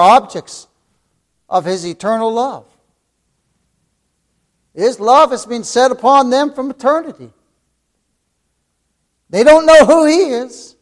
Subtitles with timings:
[0.00, 0.66] objects
[1.48, 2.66] of his eternal love.
[4.74, 7.30] His love has been set upon them from eternity.
[9.28, 10.76] They don't know who he is,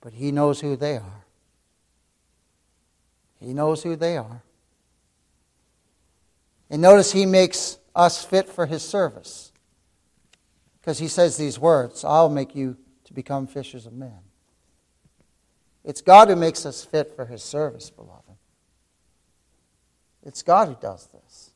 [0.00, 1.24] but he knows who they are.
[3.40, 4.42] He knows who they are.
[6.70, 9.52] And notice he makes us fit for his service.
[10.80, 14.23] Because he says these words I'll make you to become fishers of men.
[15.84, 18.22] It's God who makes us fit for his service, beloved.
[20.22, 21.50] It's God who does this.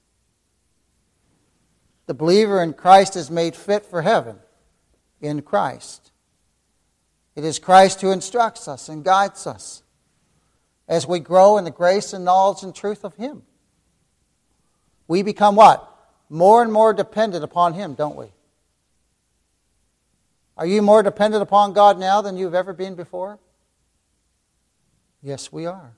[2.07, 4.39] The believer in Christ is made fit for heaven
[5.20, 6.12] in Christ.
[7.34, 9.83] It is Christ who instructs us and guides us
[10.89, 13.42] as we grow in the grace and knowledge and truth of Him.
[15.06, 15.87] We become what?
[16.29, 18.27] More and more dependent upon Him, don't we?
[20.56, 23.39] Are you more dependent upon God now than you've ever been before?
[25.23, 25.95] Yes, we are.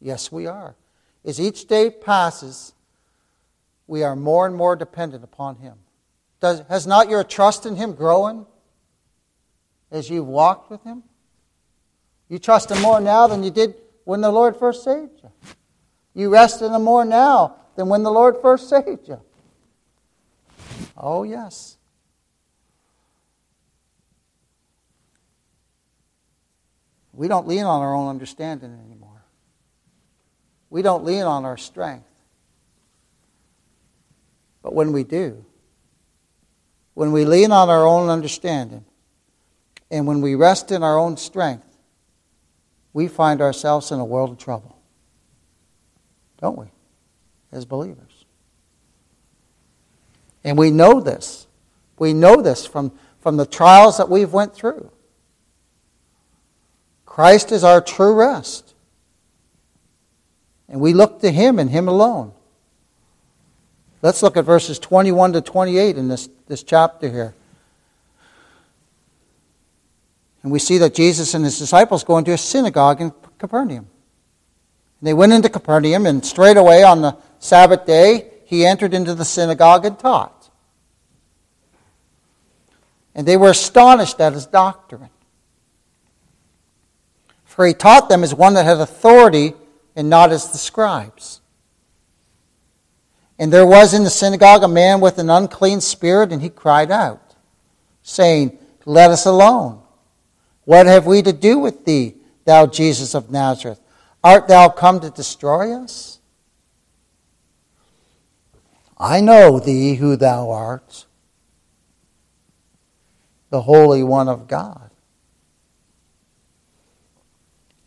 [0.00, 0.76] Yes, we are.
[1.24, 2.72] As each day passes,
[3.86, 5.74] we are more and more dependent upon Him.
[6.40, 8.46] Does, has not your trust in Him grown
[9.90, 11.02] as you've walked with Him?
[12.28, 13.74] You trust Him more now than you did
[14.04, 15.30] when the Lord first saved you.
[16.14, 19.20] You rest in Him more now than when the Lord first saved you.
[20.96, 21.76] Oh, yes.
[27.20, 29.22] We don't lean on our own understanding anymore.
[30.70, 32.08] We don't lean on our strength.
[34.62, 35.44] But when we do,
[36.94, 38.86] when we lean on our own understanding,
[39.90, 41.66] and when we rest in our own strength,
[42.94, 44.78] we find ourselves in a world of trouble.
[46.40, 46.68] Don't we?
[47.52, 48.24] As believers.
[50.42, 51.46] And we know this.
[51.98, 54.90] We know this from, from the trials that we've went through.
[57.10, 58.72] Christ is our true rest.
[60.68, 62.32] And we look to Him and Him alone.
[64.00, 67.34] Let's look at verses 21 to 28 in this, this chapter here.
[70.44, 73.88] And we see that Jesus and his disciples go into a synagogue in Capernaum.
[75.00, 79.24] And they went into Capernaum, and straightway on the Sabbath day, he entered into the
[79.24, 80.48] synagogue and taught.
[83.16, 85.10] And they were astonished at his doctrine.
[87.60, 89.52] For he taught them as one that had authority
[89.94, 91.42] and not as the scribes.
[93.38, 96.90] And there was in the synagogue a man with an unclean spirit, and he cried
[96.90, 97.34] out,
[98.02, 98.56] saying,
[98.86, 99.82] Let us alone.
[100.64, 102.14] What have we to do with thee,
[102.46, 103.82] thou Jesus of Nazareth?
[104.24, 106.18] Art thou come to destroy us?
[108.96, 111.04] I know thee who thou art,
[113.50, 114.89] the Holy One of God.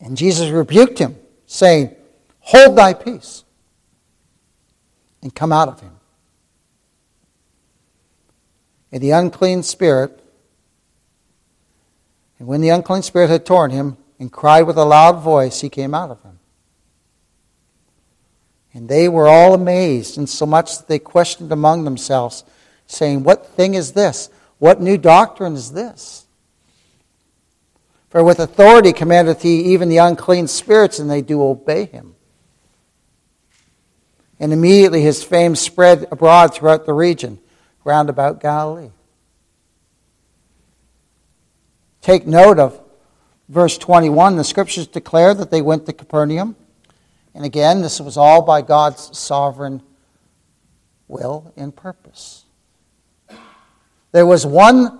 [0.03, 1.15] And Jesus rebuked him,
[1.47, 1.95] saying,
[2.41, 3.45] Hold thy peace
[5.21, 5.93] and come out of him.
[8.91, 10.19] And the unclean spirit,
[12.37, 15.69] and when the unclean spirit had torn him and cried with a loud voice, he
[15.69, 16.37] came out of him.
[18.73, 22.43] And they were all amazed, insomuch that they questioned among themselves,
[22.87, 24.29] saying, What thing is this?
[24.59, 26.22] What new doctrine is this?
[28.13, 32.13] For with authority commandeth he even the unclean spirits, and they do obey him.
[34.39, 37.39] And immediately his fame spread abroad throughout the region
[37.83, 38.91] round about Galilee.
[42.01, 42.79] Take note of
[43.49, 44.35] verse 21.
[44.35, 46.55] The scriptures declare that they went to Capernaum.
[47.33, 49.81] And again, this was all by God's sovereign
[51.07, 52.45] will and purpose.
[54.11, 54.99] There was one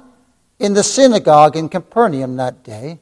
[0.57, 2.97] in the synagogue in Capernaum that day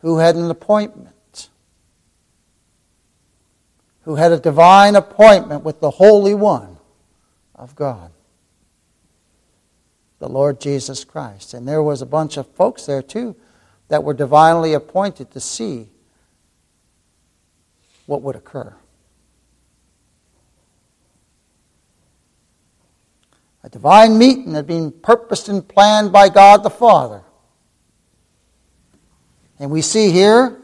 [0.00, 1.48] who had an appointment,
[4.02, 6.78] who had a divine appointment with the Holy One
[7.54, 8.10] of God,
[10.18, 11.54] the Lord Jesus Christ.
[11.54, 13.36] And there was a bunch of folks there too
[13.88, 15.88] that were divinely appointed to see
[18.06, 18.74] what would occur.
[23.62, 27.22] A divine meeting had been purposed and planned by God the Father
[29.60, 30.56] and we see here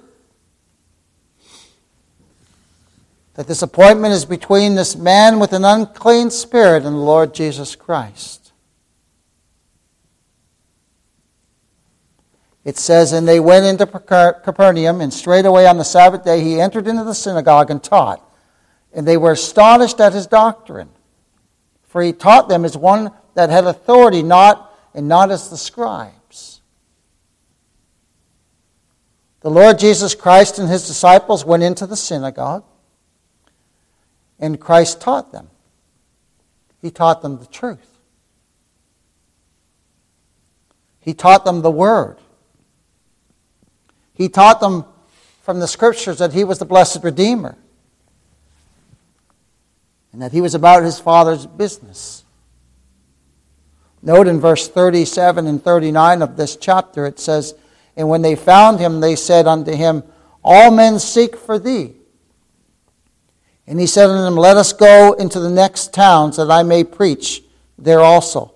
[3.34, 7.76] that this appointment is between this man with an unclean spirit and the Lord Jesus
[7.76, 8.52] Christ.
[12.64, 16.88] It says, And they went into Capernaum, and straightway on the Sabbath day he entered
[16.88, 18.22] into the synagogue and taught.
[18.94, 20.88] And they were astonished at his doctrine,
[21.82, 26.12] for he taught them as one that had authority, not and not as the scribe.
[29.46, 32.64] The Lord Jesus Christ and his disciples went into the synagogue,
[34.40, 35.50] and Christ taught them.
[36.82, 38.00] He taught them the truth.
[40.98, 42.19] He taught them the Word.
[44.14, 44.84] He taught them
[45.43, 47.56] from the Scriptures that He was the blessed Redeemer
[50.12, 52.25] and that He was about His Father's business.
[54.02, 57.54] Note in verse 37 and 39 of this chapter, it says,
[57.96, 60.02] And when they found him, they said unto him,
[60.44, 61.94] All men seek for thee.
[63.66, 66.84] And he said unto them, Let us go into the next towns, that I may
[66.84, 67.43] preach
[67.78, 68.54] there also.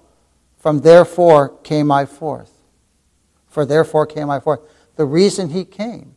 [0.59, 2.53] From therefore came I forth.
[3.49, 4.61] For therefore came I forth.
[4.97, 6.15] The reason he came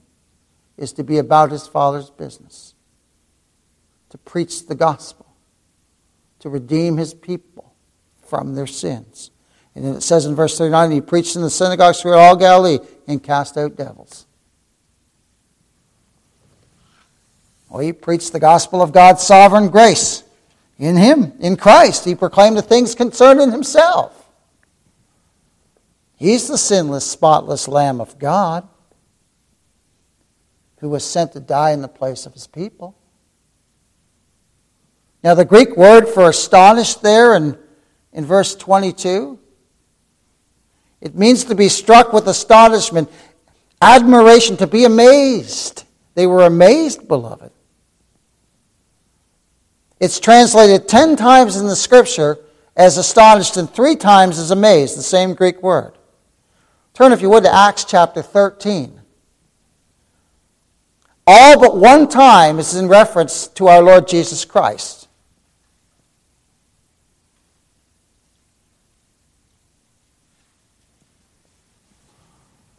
[0.77, 2.75] is to be about his Father's business,
[4.09, 5.25] to preach the gospel,
[6.39, 7.73] to redeem his people
[8.21, 9.31] from their sins.
[9.75, 12.79] And then it says in verse 39, he preached in the synagogues throughout all Galilee
[13.07, 14.25] and cast out devils.
[17.69, 20.23] Well, he preached the gospel of God's sovereign grace
[20.77, 22.05] in him, in Christ.
[22.05, 24.29] He proclaimed the things concerning himself.
[26.15, 28.67] He's the sinless, spotless Lamb of God
[30.83, 32.95] who was sent to die in the place of his people.
[35.23, 37.57] Now, the Greek word for astonished there in,
[38.11, 39.39] in verse 22,
[41.03, 43.11] it means to be struck with astonishment,
[43.81, 45.83] admiration, to be amazed.
[46.15, 47.51] They were amazed, beloved.
[49.99, 52.39] It's translated ten times in the scripture
[52.77, 55.91] as astonished and three times as amazed, the same Greek word.
[56.93, 59.01] Turn, if you would, to Acts chapter 13.
[61.27, 65.02] All but one time is in reference to our Lord Jesus Christ.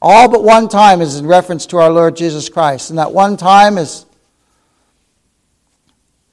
[0.06, 2.90] All but one time is in reference to our Lord Jesus Christ.
[2.90, 4.04] And that one time is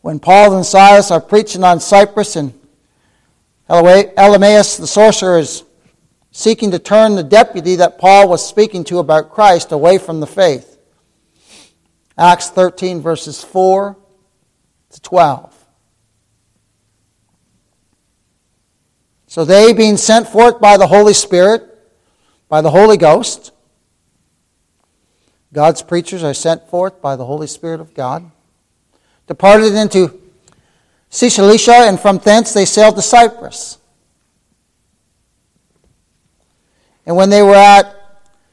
[0.02, 2.54] when Paul and Silas are preaching on Cyprus and
[3.70, 5.64] Elymas, the sorcerer, is
[6.32, 10.28] seeking to turn the deputy that Paul was speaking to about Christ away from the
[10.28, 10.78] faith.
[12.18, 13.96] Acts 13, verses 4
[14.90, 15.66] to 12.
[19.28, 21.64] So they, being sent forth by the Holy Spirit,
[22.50, 23.54] by the Holy Ghost,
[25.54, 28.32] God's preachers are sent forth by the Holy Spirit of God,
[29.28, 30.20] departed into
[31.10, 33.78] Seleucia, and from thence they sailed to Cyprus.
[37.06, 37.96] And when they were at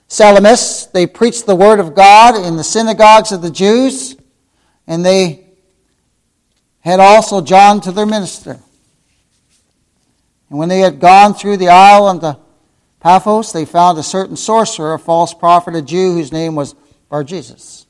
[0.08, 4.16] Salamis, they preached the word of God in the synagogues of the Jews,
[4.86, 5.46] and they
[6.80, 8.58] had also John to their minister.
[10.50, 12.34] And when they had gone through the isle unto
[13.00, 16.74] Paphos, they found a certain sorcerer, a false prophet, a Jew, whose name was
[17.08, 17.86] Bar Jesus,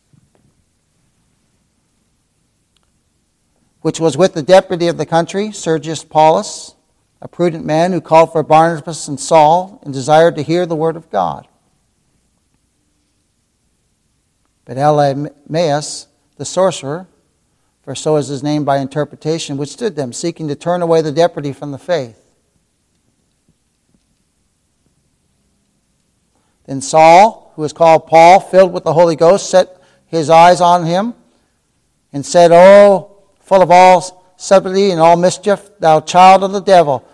[3.81, 6.75] which was with the deputy of the country, Sergius Paulus
[7.21, 10.97] a prudent man who called for Barnabas and Saul and desired to hear the word
[10.97, 11.49] of God.
[14.65, 16.07] But Elymas,
[16.37, 17.09] the sorcerer,
[17.83, 21.53] for so is his name by interpretation, withstood them, seeking to turn away the deputy
[21.53, 22.23] from the faith.
[26.67, 30.87] Then Saul, who was called Paul, filled with the Holy Ghost, set his eyes on
[30.87, 31.13] him
[32.13, 37.05] and said, Oh, full of all subtlety and all mischief, thou child of the devil,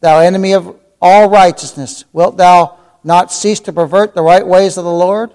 [0.00, 4.82] thou enemy of all righteousness, wilt thou not cease to pervert the right ways of
[4.82, 5.30] the Lord?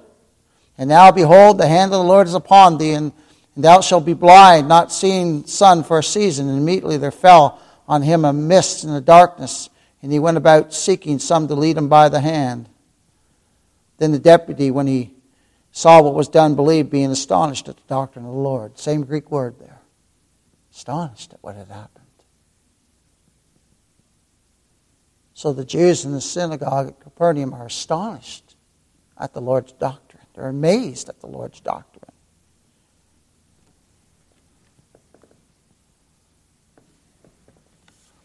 [0.78, 3.14] And now, behold, the hand of the Lord is upon thee, and,
[3.56, 6.50] and thou shalt be blind, not seeing sun for a season.
[6.50, 9.70] And immediately there fell on him a mist and a darkness,
[10.02, 12.68] and he went about seeking some to lead him by the hand.
[13.98, 15.14] Then the deputy, when he
[15.72, 18.78] saw what was done, believed, being astonished at the doctrine of the Lord.
[18.78, 19.78] Same Greek word there
[20.78, 22.06] astonished at what had happened.
[25.34, 28.56] So the Jews in the synagogue at Capernaum are astonished
[29.18, 30.24] at the Lord's doctrine.
[30.34, 32.04] They're amazed at the Lord's doctrine.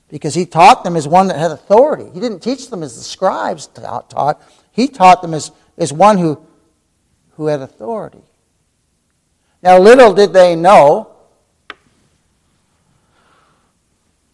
[0.08, 2.10] Because he taught them as one that had authority.
[2.12, 4.42] He didn't teach them as the scribes taught.
[4.70, 6.40] He taught them as, as one who,
[7.32, 8.22] who had authority.
[9.62, 11.12] Now, little did they know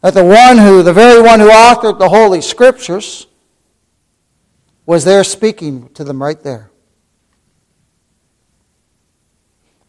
[0.01, 3.27] that the one who, the very one who authored the Holy Scriptures,
[4.87, 6.71] was there speaking to them right there.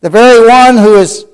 [0.01, 1.25] The very one who is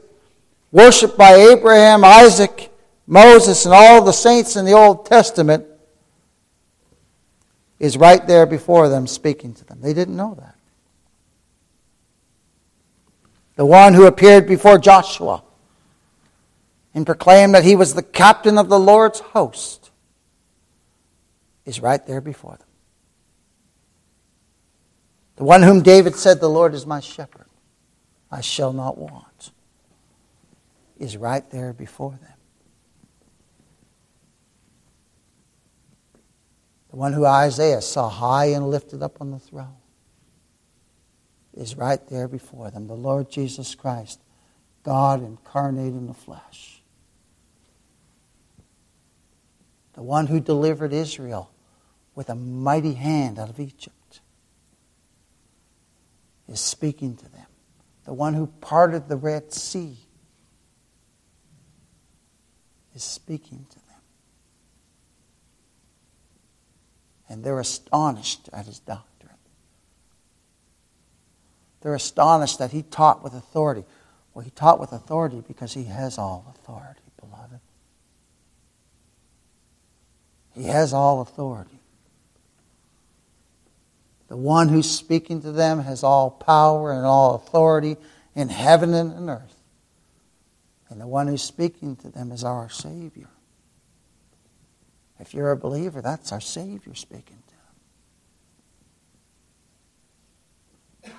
[0.72, 2.72] worshiped by Abraham, Isaac,
[3.08, 5.66] Moses, and all the saints in the Old Testament
[7.80, 9.80] is right there before them speaking to them.
[9.82, 10.56] They didn't know that.
[13.56, 15.44] The one who appeared before Joshua
[16.94, 19.92] and proclaimed that he was the captain of the Lord's host
[21.66, 22.68] is right there before them.
[25.38, 27.48] The one whom David said, The Lord is my shepherd,
[28.32, 29.52] I shall not want,
[30.98, 32.35] is right there before them.
[36.96, 39.76] The one who Isaiah saw high and lifted up on the throne
[41.54, 42.88] is right there before them.
[42.88, 44.22] The Lord Jesus Christ,
[44.82, 46.82] God incarnate in the flesh.
[49.92, 51.52] The one who delivered Israel
[52.16, 54.22] with a mighty hand out of Egypt
[56.48, 57.48] is speaking to them.
[58.06, 59.98] The one who parted the Red Sea
[62.94, 63.85] is speaking to them.
[67.28, 69.06] And they're astonished at his doctrine.
[71.82, 73.84] They're astonished that he taught with authority.
[74.34, 77.60] Well, he taught with authority because he has all authority, beloved.
[80.54, 81.80] He has all authority.
[84.28, 87.98] The one who's speaking to them has all power and all authority
[88.34, 89.56] in heaven and in earth.
[90.90, 93.30] And the one who's speaking to them is our Savior.
[95.20, 97.54] If you're a believer, that's our Savior speaking to
[101.04, 101.14] them.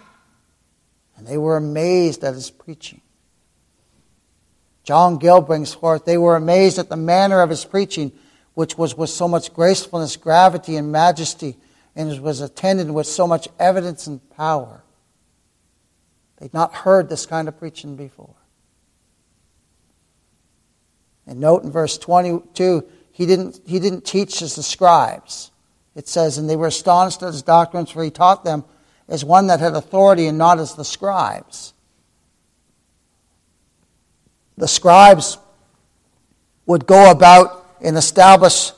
[1.16, 3.00] And they were amazed at his preaching.
[4.84, 8.12] John Gill brings forth, they were amazed at the manner of his preaching,
[8.54, 11.56] which was with so much gracefulness, gravity, and majesty
[11.96, 14.82] and was attended with so much evidence and power.
[16.36, 18.34] They'd not heard this kind of preaching before.
[21.26, 25.50] And note in verse 22, he didn't, he didn't teach as the scribes.
[25.94, 28.64] It says, and they were astonished at his doctrines, for he taught them
[29.08, 31.72] as one that had authority and not as the scribes.
[34.58, 35.38] The scribes
[36.66, 38.72] would go about and establish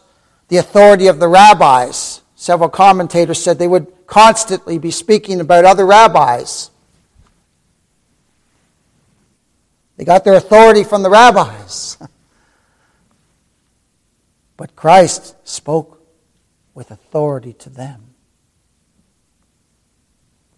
[0.48, 5.84] the authority of the rabbis Several commentators said they would constantly be speaking about other
[5.84, 6.70] rabbis.
[9.96, 11.98] They got their authority from the rabbis.
[14.58, 16.04] but Christ spoke
[16.74, 18.14] with authority to them.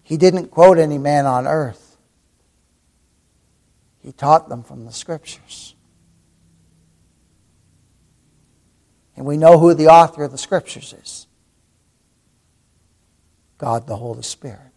[0.02, 1.99] He didn't quote any man on earth,
[4.00, 5.76] he taught them from the scriptures.
[9.16, 11.26] And we know who the author of the scriptures is.
[13.59, 14.73] God the Holy Spirit.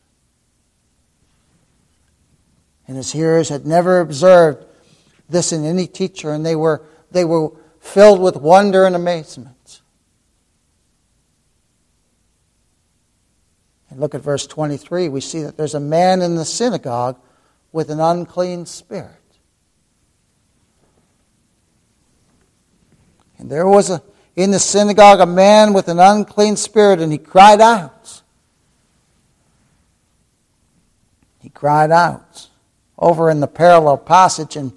[2.86, 4.66] And his hearers had never observed
[5.30, 7.54] this in any teacher, and they were, they were
[7.84, 9.82] filled with wonder and amazement.
[13.90, 15.10] And look at verse 23.
[15.10, 17.20] We see that there's a man in the synagogue
[17.74, 19.12] with an unclean spirit.
[23.38, 24.02] And there was a,
[24.36, 28.22] in the synagogue a man with an unclean spirit, and he cried out.
[31.40, 32.48] He cried out.
[32.98, 34.72] Over in the parallel passage in,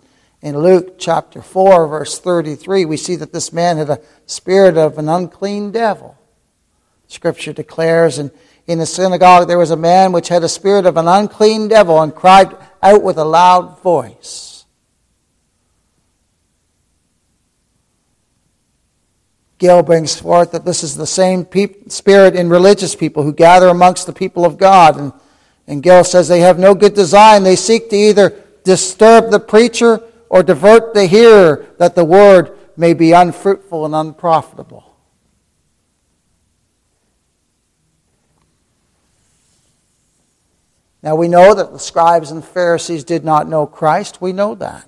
[0.47, 4.97] in Luke chapter 4, verse 33, we see that this man had a spirit of
[4.97, 6.17] an unclean devil.
[7.09, 8.31] Scripture declares, and
[8.69, 12.01] in the synagogue there was a man which had a spirit of an unclean devil
[12.01, 14.67] and cried out with a loud voice.
[19.59, 21.45] Gill brings forth that this is the same
[21.89, 25.13] spirit in religious people who gather amongst the people of God and
[25.67, 27.43] and Gill says they have no good design.
[27.43, 30.01] They seek to either disturb the preacher
[30.37, 34.85] or divert the hearer that the word may be unfruitful and unprofitable.
[41.03, 44.21] Now we know that the scribes and Pharisees did not know Christ.
[44.21, 44.87] We know that.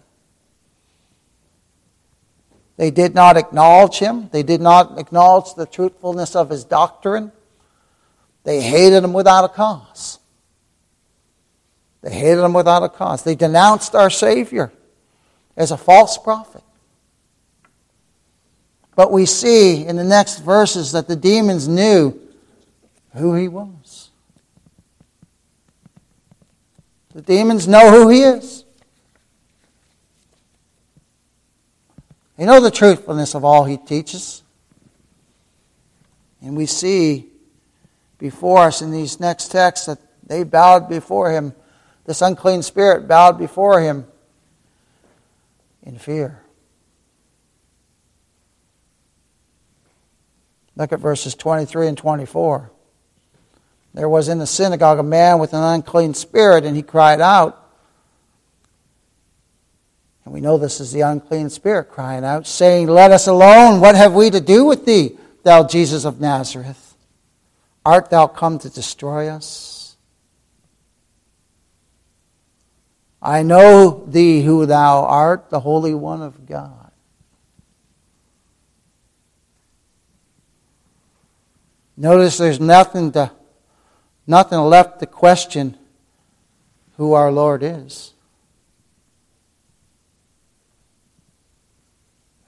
[2.76, 4.28] They did not acknowledge him.
[4.30, 7.32] They did not acknowledge the truthfulness of his doctrine.
[8.44, 10.18] They hated him without a cause.
[12.02, 13.22] They hated him without a cause.
[13.22, 14.72] They denounced our Savior
[15.58, 16.62] as a false prophet.
[18.94, 22.18] But we see in the next verses that the demons knew
[23.14, 24.10] who he was.
[27.12, 28.64] The demons know who he is.
[32.36, 34.42] They know the truthfulness of all he teaches.
[36.40, 37.26] And we see
[38.18, 41.52] before us in these next texts that they bowed before him
[42.04, 44.06] this unclean spirit bowed before him
[45.88, 46.42] in fear.
[50.76, 52.70] Look at verses 23 and 24.
[53.94, 57.64] There was in the synagogue a man with an unclean spirit, and he cried out.
[60.24, 63.80] And we know this is the unclean spirit crying out, saying, Let us alone.
[63.80, 66.94] What have we to do with thee, thou Jesus of Nazareth?
[67.84, 69.77] Art thou come to destroy us?
[73.20, 76.92] I know thee who thou art, the Holy One of God.
[81.96, 83.32] Notice there's nothing to
[84.24, 85.76] nothing left to question
[86.96, 88.14] who our Lord is.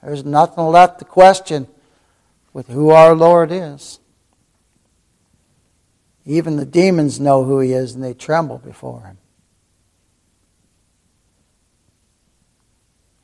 [0.01, 1.67] There's nothing left to question
[2.53, 3.99] with who our Lord is.
[6.25, 9.17] Even the demons know who He is and they tremble before Him.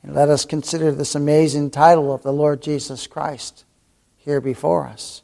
[0.02, 3.64] And let us consider this amazing title of the Lord Jesus Christ
[4.16, 5.22] here before us.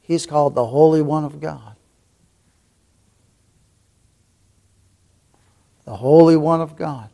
[0.00, 1.76] He's called the Holy One of God.
[5.84, 7.08] The Holy One of God.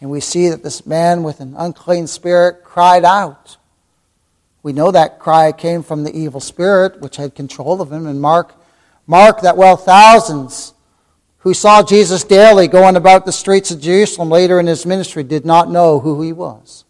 [0.00, 3.56] And we see that this man with an unclean spirit cried out.
[4.62, 8.06] We know that cry came from the evil spirit which had control of him.
[8.06, 8.54] And Mark,
[9.06, 10.74] Mark that well thousands
[11.46, 15.46] who saw Jesus daily going about the streets of Jerusalem later in his ministry did
[15.46, 16.84] not know who he was.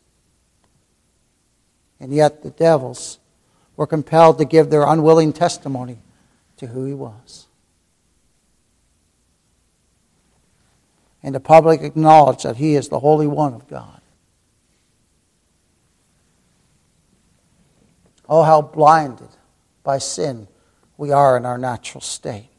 [2.00, 3.18] And yet the devils
[3.76, 5.98] were compelled to give their unwilling testimony
[6.56, 7.46] to who he was.
[11.26, 14.00] and the public acknowledged that He is the Holy One of God.
[18.28, 19.28] Oh, how blinded
[19.82, 20.46] by sin
[20.96, 22.55] we are in our natural state.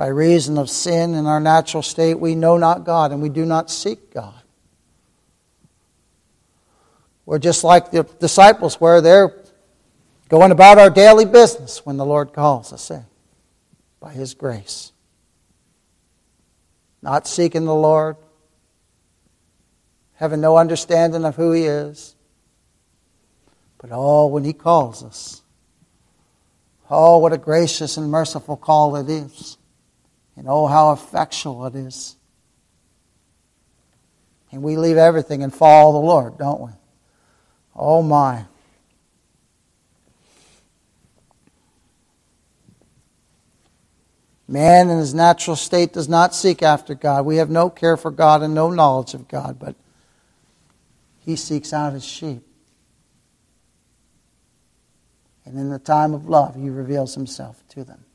[0.00, 3.44] By reason of sin in our natural state, we know not God and we do
[3.44, 4.40] not seek God.
[7.26, 9.34] We're just like the disciples, where they're
[10.30, 13.04] going about our daily business when the Lord calls us in
[14.00, 14.92] by His grace.
[17.02, 18.16] Not seeking the Lord,
[20.14, 22.16] having no understanding of who He is,
[23.76, 25.42] but oh, when He calls us,
[26.88, 29.58] oh, what a gracious and merciful call it is,
[30.40, 32.16] and oh, how effectual it is.
[34.50, 36.70] And we leave everything and follow the Lord, don't we?
[37.76, 38.46] Oh, my.
[44.48, 47.26] Man in his natural state does not seek after God.
[47.26, 49.76] We have no care for God and no knowledge of God, but
[51.18, 52.42] he seeks out his sheep.
[55.44, 58.06] And in the time of love, he reveals himself to them.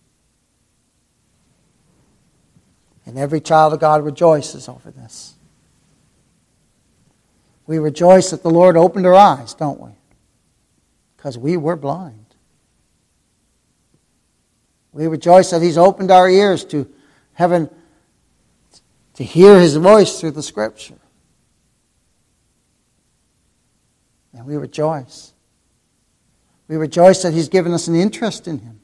[3.06, 5.36] And every child of God rejoices over this.
[7.68, 9.91] We rejoice that the Lord opened our eyes, don't we?
[11.15, 12.26] Because we were blind.
[14.91, 16.88] We rejoice that He's opened our ears to
[17.34, 17.70] heaven
[19.15, 21.00] to hear His voice through the Scripture.
[24.34, 25.34] And we rejoice.
[26.68, 28.80] We rejoice that He's given us an interest in Him.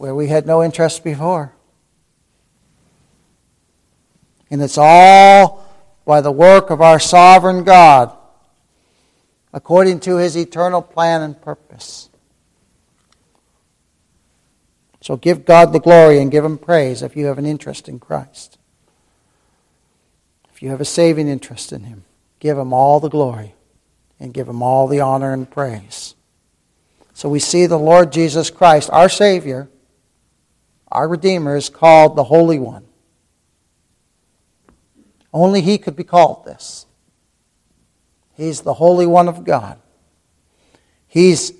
[0.00, 1.52] Where we had no interest before.
[4.50, 5.70] And it's all
[6.06, 8.10] by the work of our sovereign God
[9.52, 12.08] according to his eternal plan and purpose.
[15.02, 17.98] So give God the glory and give him praise if you have an interest in
[17.98, 18.56] Christ.
[20.50, 22.04] If you have a saving interest in him,
[22.38, 23.54] give him all the glory
[24.18, 26.14] and give him all the honor and praise.
[27.12, 29.68] So we see the Lord Jesus Christ, our Savior,
[30.90, 32.84] our Redeemer, is called the Holy One.
[35.32, 36.86] Only he could be called this.
[38.34, 39.78] He's the Holy One of God.
[41.06, 41.52] He's,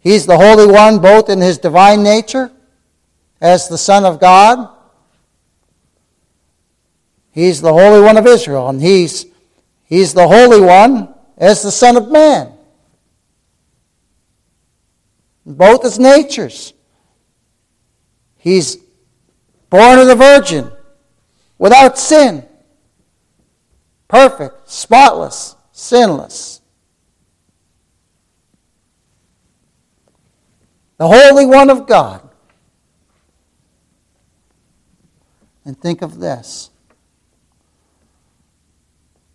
[0.00, 2.50] he's the Holy One both in his divine nature
[3.40, 4.68] as the Son of God.
[7.32, 9.26] He's the Holy One of Israel, and he's,
[9.84, 12.52] he's the Holy One as the Son of Man.
[15.44, 16.72] Both as natures.
[18.46, 18.76] He's
[19.70, 20.70] born of the Virgin,
[21.58, 22.46] without sin,
[24.06, 26.60] perfect, spotless sinless.
[30.96, 32.22] The Holy One of God.
[35.64, 36.70] And think of this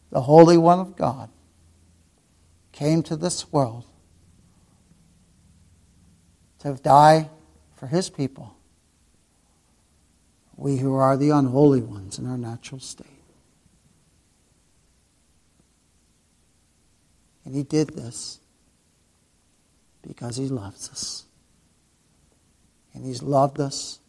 [0.09, 1.29] the Holy One of God
[2.71, 3.83] came to this world
[6.59, 7.29] to die
[7.75, 8.55] for his people,
[10.61, 13.07] we who are the unholy ones in our natural state.
[17.43, 18.39] And he did this
[20.03, 21.25] Because he loves us.
[22.93, 23.99] And he's loved us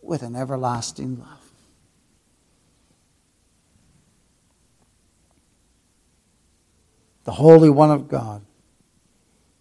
[0.00, 1.50] with an everlasting love.
[7.24, 8.42] The Holy One of God,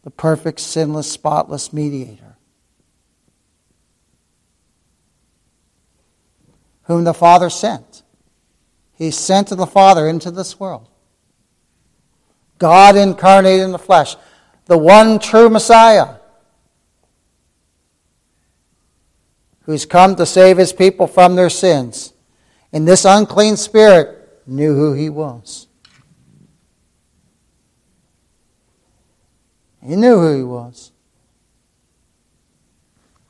[0.04, 2.27] the perfect, sinless, spotless mediator,
[6.88, 8.04] whom the Father sent.
[8.94, 10.90] He sent to the Father into this world.
[12.58, 14.16] God incarnated in the flesh,
[14.66, 16.16] the one true Messiah
[19.62, 22.14] who's come to save his people from their sins.
[22.72, 25.68] And this unclean spirit knew who he was.
[29.86, 30.92] He knew who he was.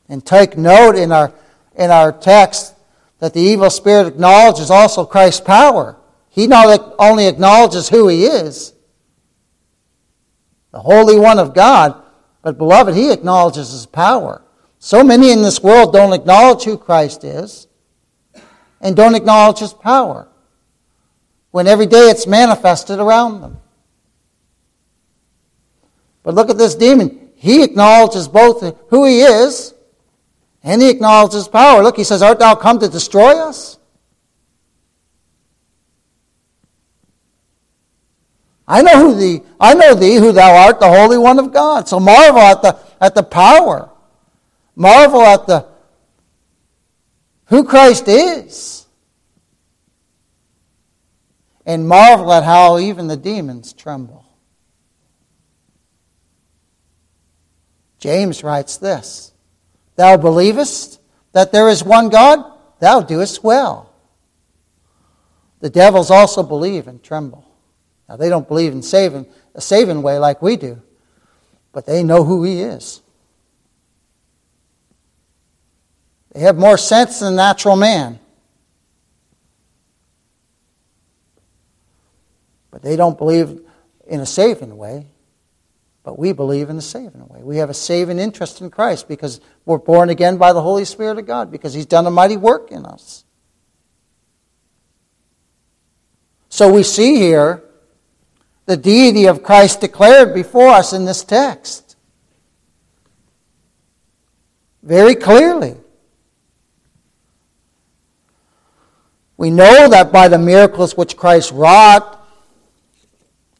[0.07, 1.33] And take note in our,
[1.75, 2.75] in our text
[3.19, 5.97] that the evil spirit acknowledges also Christ's power.
[6.29, 8.73] He not only acknowledges who he is,
[10.71, 12.01] the Holy One of God,
[12.43, 14.43] but beloved, he acknowledges his power.
[14.79, 17.67] So many in this world don't acknowledge who Christ is
[18.79, 20.27] and don't acknowledge his power
[21.51, 23.57] when every day it's manifested around them.
[26.21, 27.31] But look at this demon.
[27.35, 29.73] He acknowledges both who he is
[30.67, 31.81] and he acknowledges power.
[31.81, 33.79] Look, he says, Art thou come to destroy us?
[38.67, 41.87] I know who thee, I know thee, who thou art, the Holy One of God.
[41.87, 43.89] So marvel at the, at the power.
[44.75, 45.67] Marvel at the
[47.45, 48.85] who Christ is.
[51.65, 54.25] And marvel at how even the demons tremble.
[57.99, 59.31] James writes this
[59.97, 61.01] Thou believest
[61.33, 62.39] that there is one God?
[62.79, 63.91] Thou doest well.
[65.59, 67.43] The devils also believe and tremble.
[68.07, 70.81] Now, they don't believe in saving, a saving way like we do,
[71.73, 73.01] but they know who He is.
[76.31, 78.19] They have more sense than natural man.
[82.69, 83.59] But they don't believe
[84.05, 85.07] in a saving way.
[86.07, 87.41] But we believe in a saving way.
[87.43, 91.17] We have a saving interest in Christ because we're born again by the Holy Spirit
[91.17, 93.25] of God, because He's done a mighty work in us.
[96.47, 97.61] So we see here
[98.67, 101.97] the deity of Christ declared before us in this text.
[104.81, 105.75] Very clearly.
[109.35, 112.25] We know that by the miracles which Christ wrought,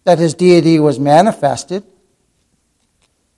[0.05, 1.83] that his deity was manifested.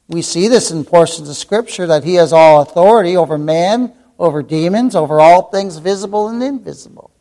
[0.09, 4.41] We see this in portions of Scripture that he has all authority over man, over
[4.41, 7.11] demons, over all things visible and invisible.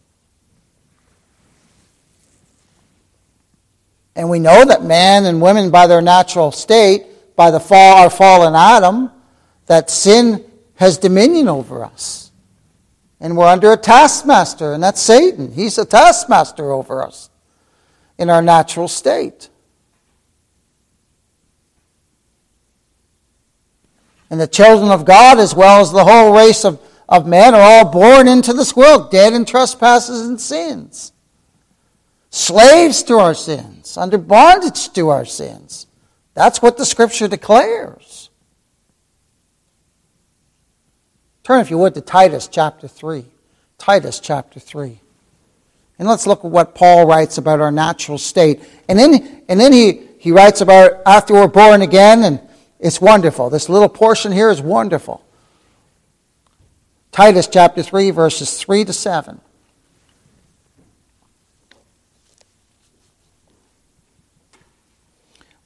[4.16, 7.04] And we know that man and women, by their natural state,
[7.36, 9.10] by the fall, our fallen Adam,
[9.66, 10.44] that sin
[10.76, 12.32] has dominion over us.
[13.20, 15.52] And we're under a taskmaster, and that's Satan.
[15.52, 17.28] He's a taskmaster over us
[18.16, 19.50] in our natural state.
[24.30, 27.60] And the children of God, as well as the whole race of, of men, are
[27.60, 31.12] all born into this world, dead in trespasses and sins.
[32.30, 35.86] Slaves to our sins, under bondage to our sins.
[36.34, 38.28] That's what the scripture declares.
[41.42, 43.24] Turn, if you would, to Titus chapter 3.
[43.78, 45.00] Titus chapter 3.
[45.98, 48.62] And let's look at what Paul writes about our natural state.
[48.88, 52.40] And then, and then he, he writes about after we're born again and
[52.80, 53.50] it's wonderful.
[53.50, 55.24] This little portion here is wonderful.
[57.10, 59.40] Titus chapter 3, verses 3 to 7.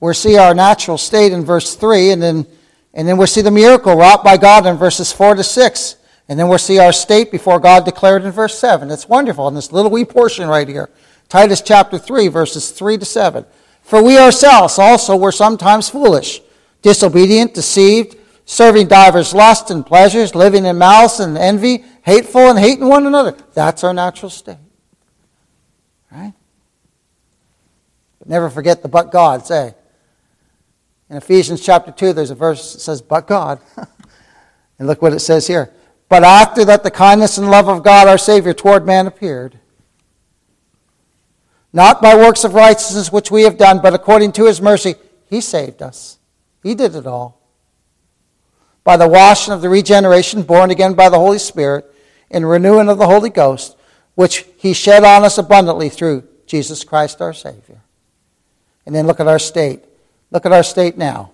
[0.02, 2.46] we see our natural state in verse 3, and then,
[2.92, 5.96] and then we'll see the miracle wrought by God in verses 4 to 6.
[6.28, 8.90] And then we'll see our state before God declared in verse 7.
[8.90, 10.88] It's wonderful in this little wee portion right here.
[11.28, 13.44] Titus chapter 3, verses 3 to 7.
[13.82, 16.40] For we ourselves also were sometimes foolish
[16.82, 22.88] disobedient, deceived, serving divers lusts and pleasures, living in malice and envy, hateful and hating
[22.88, 23.36] one another.
[23.54, 24.58] That's our natural state.
[26.10, 26.34] Right?
[28.18, 29.74] But never forget the but God, say.
[31.08, 33.60] In Ephesians chapter 2, there's a verse that says, but God.
[34.78, 35.72] and look what it says here.
[36.08, 39.58] But after that the kindness and love of God our Savior toward man appeared,
[41.72, 44.94] not by works of righteousness which we have done, but according to his mercy,
[45.30, 46.18] he saved us
[46.62, 47.40] he did it all.
[48.84, 51.92] By the washing of the regeneration, born again by the Holy Spirit,
[52.30, 53.76] and renewing of the Holy Ghost,
[54.14, 57.80] which He shed on us abundantly through Jesus Christ our Savior.
[58.84, 59.84] And then look at our state.
[60.30, 61.32] Look at our state now.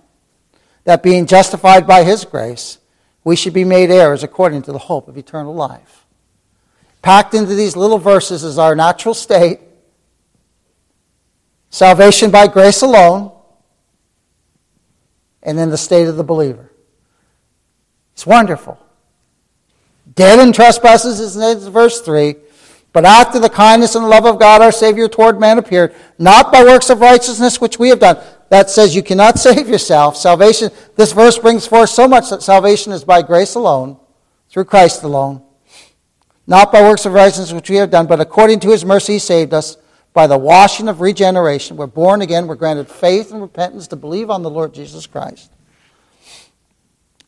[0.85, 2.79] that being justified by his grace,
[3.23, 6.05] we should be made heirs according to the hope of eternal life.
[7.01, 9.59] Packed into these little verses is our natural state,
[11.69, 13.31] salvation by grace alone,
[15.43, 16.71] and then the state of the believer.
[18.13, 18.77] It's wonderful.
[20.15, 22.35] Dead in trespasses is in verse 3.
[22.91, 26.63] But after the kindness and love of God our Savior toward man appeared, not by
[26.63, 28.17] works of righteousness which we have done.
[28.49, 30.17] That says you cannot save yourself.
[30.17, 33.97] Salvation, this verse brings forth so much that salvation is by grace alone,
[34.49, 35.43] through Christ alone.
[36.47, 39.19] Not by works of righteousness which we have done, but according to his mercy he
[39.19, 39.77] saved us
[40.13, 41.77] by the washing of regeneration.
[41.77, 45.51] We're born again, we're granted faith and repentance to believe on the Lord Jesus Christ.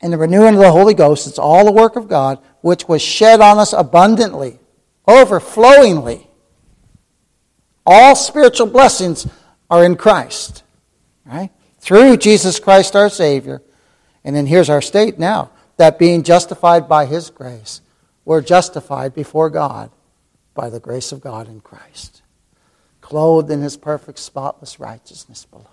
[0.01, 3.01] And the renewing of the Holy Ghost, it's all the work of God, which was
[3.01, 4.57] shed on us abundantly,
[5.07, 6.27] overflowingly.
[7.85, 9.27] All spiritual blessings
[9.69, 10.63] are in Christ,
[11.25, 11.51] right?
[11.79, 13.61] Through Jesus Christ our Savior.
[14.23, 17.81] And then here's our state now that being justified by His grace,
[18.25, 19.91] we're justified before God
[20.53, 22.20] by the grace of God in Christ
[23.11, 25.67] clothed in his perfect, spotless righteousness, beloved.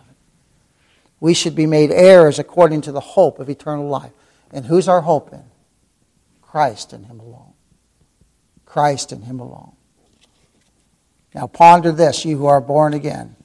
[1.21, 4.11] We should be made heirs according to the hope of eternal life.
[4.51, 5.45] And who's our hope in?
[6.43, 7.53] Christ and him alone.
[8.67, 9.77] Christ and him alone.
[11.33, 13.37] Now ponder this, you who are born again.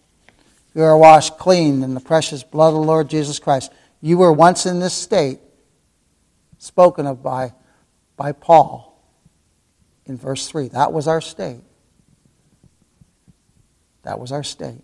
[0.73, 3.71] You are washed clean in the precious blood of the Lord Jesus Christ.
[4.01, 5.37] You were once in this state,
[6.57, 7.53] spoken of by,
[8.17, 8.99] by Paul
[10.07, 10.69] in verse 3.
[10.69, 11.61] That was our state.
[14.03, 14.83] That was our state.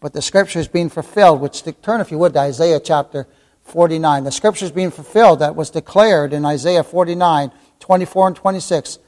[0.00, 3.26] But the scripture is being fulfilled, which turn, if you would, to Isaiah chapter
[3.62, 4.24] 49.
[4.24, 8.98] The scripture is being fulfilled that was declared in Isaiah 49, 24 and 26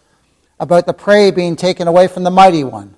[0.59, 2.95] about the prey being taken away from the mighty one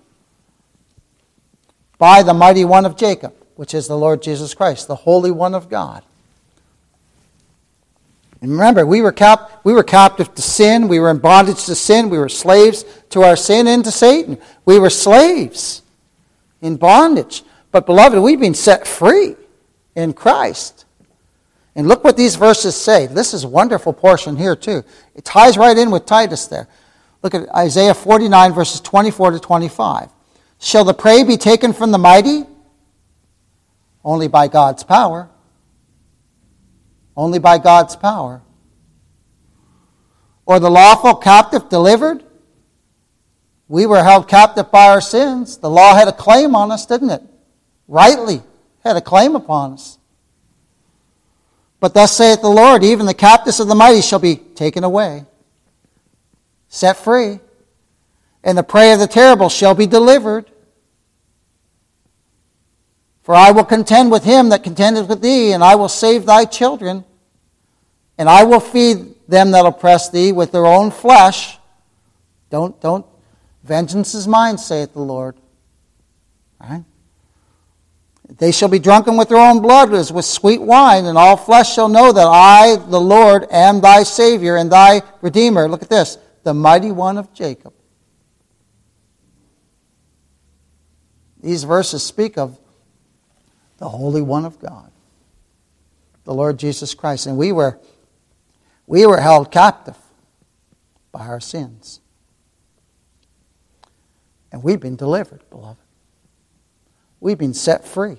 [1.99, 5.55] by the mighty one of Jacob, which is the Lord Jesus Christ, the Holy One
[5.55, 6.05] of God.
[8.41, 10.87] And remember, we were, cap- we were captive to sin.
[10.87, 12.09] We were in bondage to sin.
[12.09, 14.39] We were slaves to our sin and to Satan.
[14.65, 15.83] We were slaves
[16.61, 17.43] in bondage.
[17.71, 19.37] But, beloved, we've been set free
[19.95, 20.85] in Christ.
[21.75, 23.07] And look what these verses say.
[23.07, 24.83] This is a wonderful portion here, too.
[25.15, 26.69] It ties right in with Titus there.
[27.23, 30.09] Look at Isaiah 49, verses 24 to 25.
[30.61, 32.45] Shall the prey be taken from the mighty?
[34.05, 35.29] Only by God's power.
[37.17, 38.43] Only by God's power.
[40.47, 42.25] Or the lawful captive delivered?
[43.69, 45.59] We were held captive by our sins.
[45.59, 47.23] The law had a claim on us, didn't it?
[47.87, 48.43] Rightly
[48.83, 49.99] had a claim upon us.
[51.81, 55.27] But thus saith the Lord, even the captives of the mighty shall be taken away,
[56.69, 57.39] set free,
[58.43, 60.51] and the prey of the terrible shall be delivered.
[63.23, 66.47] For I will contend with him that contendeth with thee, and I will save thy
[66.47, 67.05] children,
[68.17, 71.59] and I will feed them that oppress thee with their own flesh.
[72.51, 73.07] Don't, don't
[73.69, 75.37] Vengeance is mine, saith the Lord.
[78.39, 81.75] They shall be drunken with their own blood as with sweet wine, and all flesh
[81.75, 85.69] shall know that I, the Lord, am thy Savior and thy Redeemer.
[85.69, 87.75] Look at this the mighty one of Jacob.
[91.41, 92.59] These verses speak of
[93.77, 94.91] the Holy One of God,
[96.25, 97.27] the Lord Jesus Christ.
[97.27, 97.79] And we were,
[98.87, 99.97] we were held captive
[101.13, 102.01] by our sins.
[104.51, 105.83] And we've been delivered, beloved.
[107.21, 108.17] We've been set free.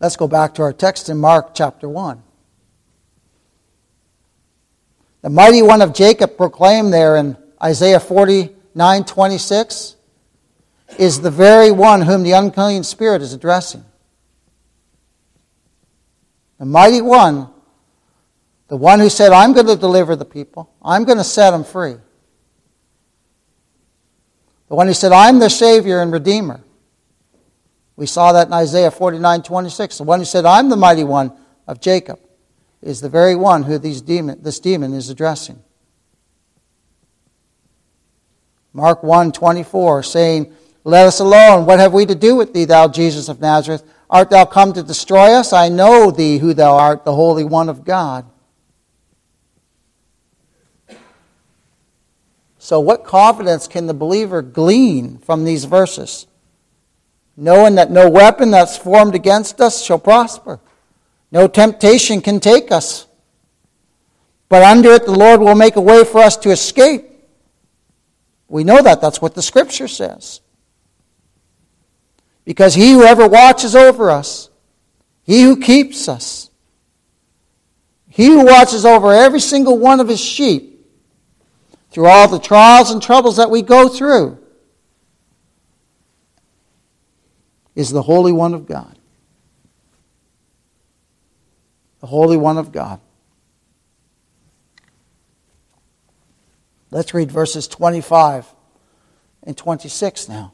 [0.00, 2.22] Let's go back to our text in Mark chapter 1.
[5.22, 9.96] The mighty one of Jacob proclaimed there in Isaiah 49 26
[10.98, 13.84] is the very one whom the unclean spirit is addressing.
[16.58, 17.48] The mighty one,
[18.68, 21.64] the one who said, I'm going to deliver the people, I'm going to set them
[21.64, 21.96] free.
[24.68, 26.62] The one who said, I'm the Savior and Redeemer.
[27.96, 29.98] We saw that in Isaiah 49 26.
[29.98, 31.32] The one who said, I'm the mighty one
[31.66, 32.18] of Jacob
[32.82, 35.62] is the very one who these demon, this demon is addressing.
[38.72, 41.64] Mark 1 24, saying, Let us alone.
[41.64, 43.84] What have we to do with thee, thou Jesus of Nazareth?
[44.10, 45.52] Art thou come to destroy us?
[45.52, 48.26] I know thee, who thou art, the Holy One of God.
[52.64, 56.26] So, what confidence can the believer glean from these verses?
[57.36, 60.58] Knowing that no weapon that's formed against us shall prosper,
[61.30, 63.06] no temptation can take us.
[64.48, 67.04] But under it, the Lord will make a way for us to escape.
[68.48, 69.02] We know that.
[69.02, 70.40] That's what the Scripture says.
[72.46, 74.48] Because he who ever watches over us
[75.24, 76.48] He who keeps us.
[78.08, 80.73] He who watches over every single one of his sheep
[81.94, 84.36] through all the trials and troubles that we go through
[87.76, 88.98] is the Holy One of God.
[92.00, 93.00] The Holy One of God.
[96.90, 98.52] Let's read verses 25
[99.44, 100.52] and 26 now.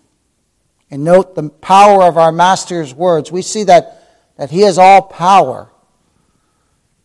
[0.91, 3.33] And note the power of our Master's words.
[3.33, 5.71] We see that, that He has all power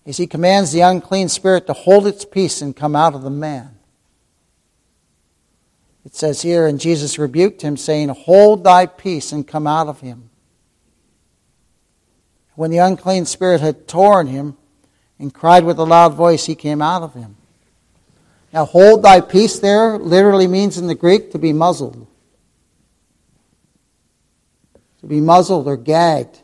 [0.05, 3.29] as He commands the unclean spirit to hold its peace and come out of the
[3.29, 3.74] man.
[6.05, 10.01] It says here, and Jesus rebuked him, saying, Hold thy peace and come out of
[10.01, 10.29] him.
[12.53, 14.55] When the unclean spirit had torn him
[15.19, 17.35] and cried with a loud voice, he came out of him.
[18.53, 22.07] Now, hold thy peace there literally means in the Greek to be muzzled.
[25.01, 26.41] To be muzzled or gagged.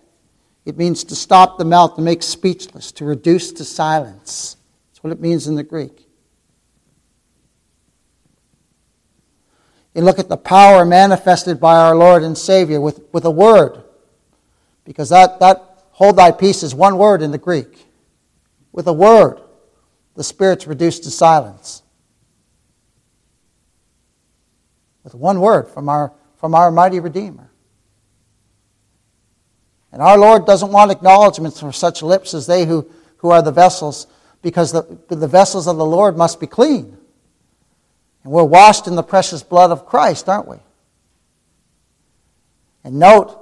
[0.65, 4.58] It means to stop the mouth, to make speechless, to reduce to silence.
[4.89, 6.08] That's what it means in the Greek.
[9.93, 13.84] You look at the power manifested by our Lord and Savior with, with a word.
[14.86, 17.88] Because that, that hold thy peace is one word in the Greek.
[18.71, 19.41] With a word,
[20.15, 21.84] the Spirit's reduced to silence.
[25.04, 27.51] With one word from our, from our mighty Redeemer.
[29.91, 33.51] And our Lord doesn't want acknowledgments from such lips as they who, who are the
[33.51, 34.08] vessels,
[34.41, 36.97] because the, the vessels of the Lord must be clean.
[38.23, 40.57] And we're washed in the precious blood of Christ, aren't we?
[42.84, 43.38] And note,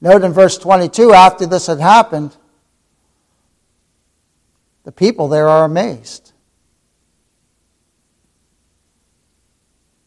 [0.00, 2.36] note in verse 22, after this had happened,
[4.84, 6.32] the people there are amazed.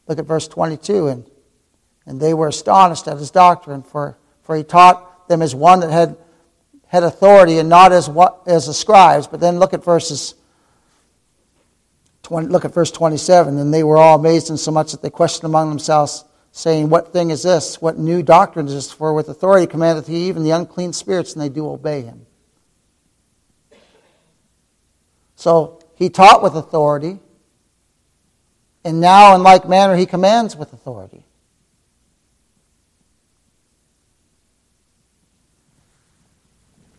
[0.07, 1.07] Look at verse 22.
[1.07, 1.29] And,
[2.05, 5.91] and they were astonished at his doctrine, for, for he taught them as one that
[5.91, 6.15] had,
[6.87, 9.27] had authority and not as, what, as the scribes.
[9.27, 10.35] But then look at verses
[12.27, 13.57] 20, look at verse 27.
[13.57, 17.13] And they were all amazed in so much that they questioned among themselves, saying, What
[17.13, 17.81] thing is this?
[17.81, 18.91] What new doctrine is this?
[18.91, 22.25] For with authority commandeth he even the unclean spirits, and they do obey him.
[25.37, 27.19] So he taught with authority,
[28.83, 31.23] and now in like manner he commands with authority.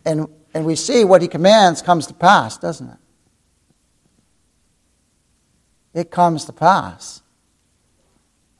[0.05, 2.97] And, and we see what he commands comes to pass, doesn't it?
[5.93, 7.21] It comes to pass.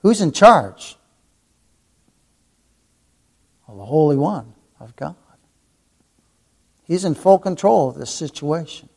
[0.02, 0.98] Who's in charge?
[3.68, 5.16] Well, the Holy One of God.
[6.84, 8.90] He's in full control of this situation.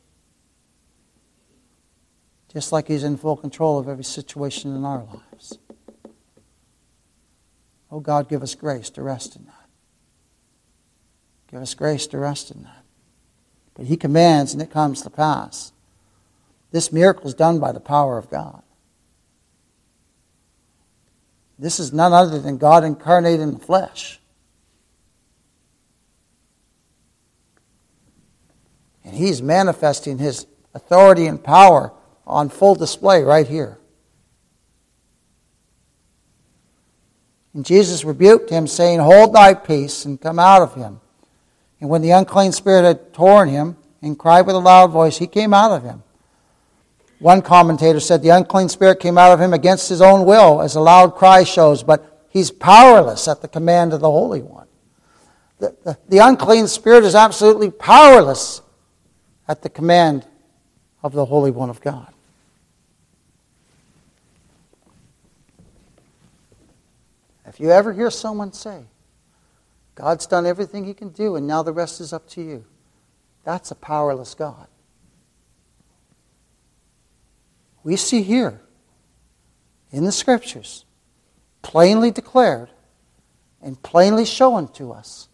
[2.53, 5.59] Just like He's in full control of every situation in our lives.
[7.91, 9.69] Oh, God, give us grace to rest in that.
[11.51, 12.85] Give us grace to rest in that.
[13.75, 15.73] But He commands and it comes to pass.
[16.73, 18.63] This miracle is done by the power of God.
[21.59, 24.19] This is none other than God incarnate in the flesh.
[29.05, 31.93] And He's manifesting His authority and power
[32.27, 33.79] on full display right here.
[37.55, 41.01] And Jesus rebuked him, saying, Hold thy peace and come out of him.
[41.81, 45.27] And when the unclean spirit had torn him and cried with a loud voice, he
[45.27, 46.03] came out of him.
[47.23, 50.75] One commentator said the unclean spirit came out of him against his own will, as
[50.75, 54.67] a loud cry shows, but he's powerless at the command of the Holy One.
[55.61, 58.61] The, the, the unclean spirit is absolutely powerless
[59.47, 60.27] at the command
[61.01, 62.13] of the Holy One of God.
[67.47, 68.83] If you ever hear someone say,
[69.95, 72.65] God's done everything he can do and now the rest is up to you,
[73.45, 74.67] that's a powerless God
[77.85, 78.61] we see here
[79.91, 80.85] in the scriptures
[81.63, 82.71] plainly declared
[83.61, 85.29] and plainly shown to us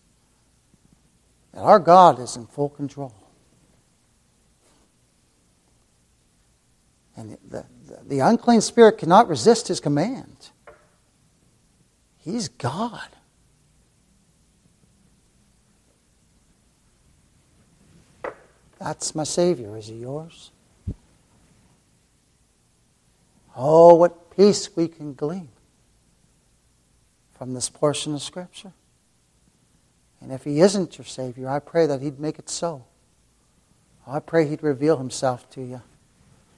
[1.52, 3.14] that our God is in full control.
[7.16, 10.50] And the, the, the unclean spirit cannot resist his command.
[12.18, 13.08] He's God.
[18.78, 19.76] That's my Savior.
[19.76, 20.52] Is he yours?
[23.60, 25.48] Oh, what peace we can glean
[27.36, 28.72] from this portion of Scripture.
[30.20, 32.84] And if He isn't your Savior, I pray that He'd make it so.
[34.06, 35.82] I pray He'd reveal Himself to you.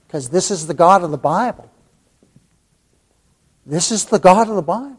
[0.06, 1.70] Because this is the God of the Bible.
[3.64, 4.96] This is the God of the Bible.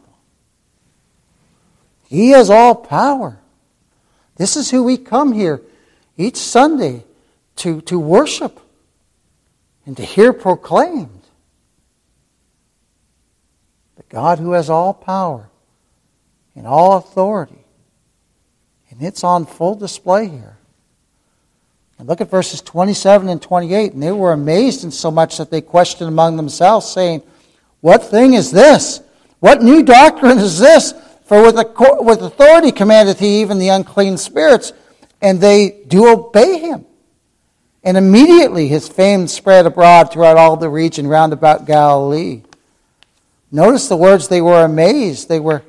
[2.08, 3.38] He has all power.
[4.36, 5.62] This is who we come here
[6.16, 7.04] each Sunday
[7.56, 8.58] to, to worship
[9.86, 11.21] and to hear proclaimed.
[14.12, 15.48] God who has all power
[16.54, 17.64] and all authority.
[18.90, 20.58] And it's on full display here.
[21.98, 23.94] And look at verses 27 and 28.
[23.94, 27.22] And they were amazed in so much that they questioned among themselves, saying,
[27.80, 29.00] What thing is this?
[29.40, 30.92] What new doctrine is this?
[31.24, 31.54] For with,
[32.00, 34.74] with authority commandeth he even the unclean spirits,
[35.22, 36.84] and they do obey him.
[37.82, 42.42] And immediately his fame spread abroad throughout all the region round about Galilee.
[43.52, 45.28] Notice the words they were amazed.
[45.28, 45.62] They were,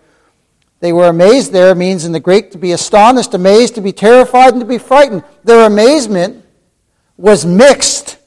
[0.80, 4.54] they were amazed there means in the Greek to be astonished, amazed, to be terrified,
[4.54, 5.26] and to be frightened.
[5.44, 6.46] Their amazement
[7.18, 8.18] was mixed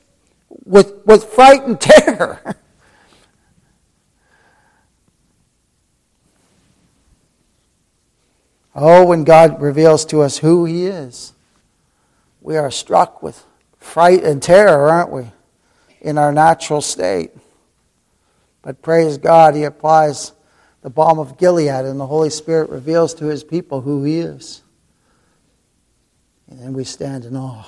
[0.65, 2.57] with, with fright and terror.
[8.79, 11.33] Oh, when God reveals to us who He is,
[12.43, 13.43] we are struck with
[13.79, 15.31] fright and terror, aren't we,
[16.03, 17.31] in our natural state.
[18.67, 20.33] But praise God, He applies
[20.83, 24.62] the balm of Gilead, and the Holy Spirit reveals to His people who He is.
[26.51, 27.64] And then we stand in awe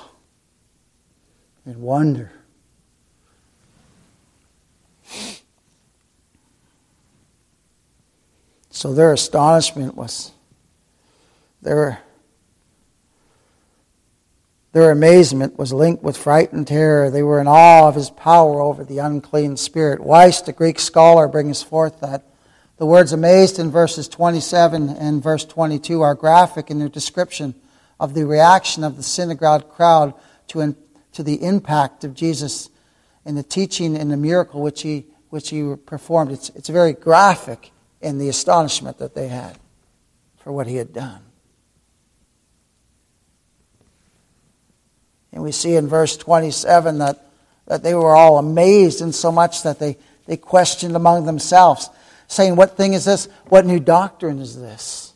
[1.64, 2.32] and wonder.
[8.70, 10.32] So their astonishment was
[11.62, 12.00] their,
[14.78, 17.10] their amazement was linked with fright and terror.
[17.10, 19.98] They were in awe of his power over the unclean spirit.
[19.98, 22.24] Weiss, the Greek scholar, brings forth that
[22.76, 27.56] the words amazed in verses 27 and verse 22 are graphic in their description
[27.98, 30.14] of the reaction of the synagogue crowd
[30.46, 30.76] to,
[31.10, 32.70] to the impact of Jesus
[33.24, 36.30] and the teaching and the miracle which he, which he performed.
[36.30, 39.58] It's, it's very graphic in the astonishment that they had
[40.36, 41.27] for what he had done.
[45.32, 47.24] And we see in verse 27 that,
[47.66, 51.90] that they were all amazed in so much that they, they questioned among themselves,
[52.26, 53.28] saying, What thing is this?
[53.48, 55.08] What new doctrine is this?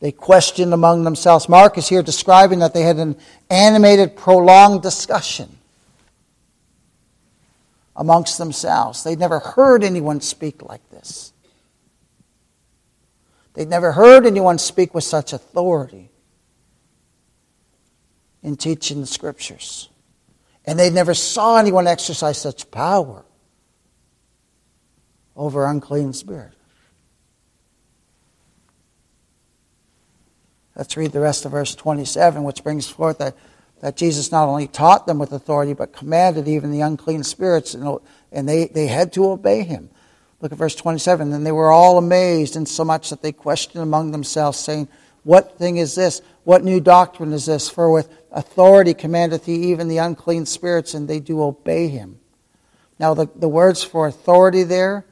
[0.00, 1.48] They questioned among themselves.
[1.48, 3.16] Mark is here describing that they had an
[3.48, 5.48] animated, prolonged discussion
[7.96, 9.02] amongst themselves.
[9.02, 11.33] They'd never heard anyone speak like this.
[13.54, 16.10] They'd never heard anyone speak with such authority
[18.42, 19.88] in teaching the scriptures.
[20.66, 23.24] And they never saw anyone exercise such power
[25.36, 26.52] over unclean spirit.
[30.76, 33.36] Let's read the rest of verse 27, which brings forth that,
[33.80, 37.98] that Jesus not only taught them with authority, but commanded even the unclean spirits, and,
[38.32, 39.90] and they, they had to obey him.
[40.44, 41.30] Look at verse 27.
[41.30, 44.88] Then they were all amazed, insomuch that they questioned among themselves, saying,
[45.22, 46.20] What thing is this?
[46.42, 47.70] What new doctrine is this?
[47.70, 52.20] For with authority commandeth he even the unclean spirits, and they do obey him.
[52.98, 55.06] Now, the, the words for authority there,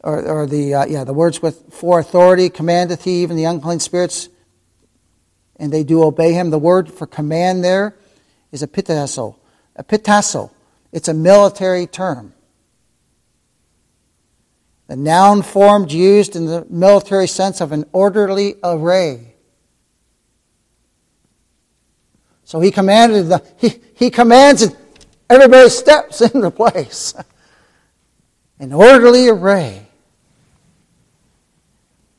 [0.00, 3.78] or, or the, uh, yeah, the words with for authority commandeth he even the unclean
[3.78, 4.28] spirits,
[5.54, 6.50] and they do obey him.
[6.50, 7.94] The word for command there
[8.50, 9.36] is epitasso.
[9.78, 10.50] Epitasso.
[10.92, 12.34] It's a military term.
[14.88, 19.34] A noun form used in the military sense of an orderly array.
[22.44, 24.76] So he commanded the, he, he commands and
[25.30, 27.14] everybody steps into place.
[28.58, 29.86] An orderly array.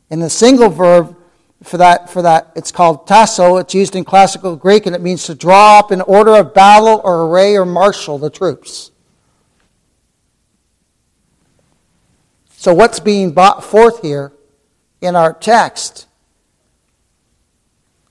[0.09, 1.15] In the single verb
[1.63, 3.57] for that, for that, it's called tasso.
[3.57, 7.01] It's used in classical Greek and it means to draw up in order of battle
[7.03, 8.91] or array or marshal the troops.
[12.49, 14.31] So, what's being brought forth here
[15.01, 16.07] in our text